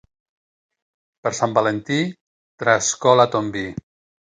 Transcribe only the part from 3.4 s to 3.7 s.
vi.